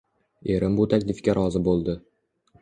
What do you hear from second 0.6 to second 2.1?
bu taklifga rozi boʻldi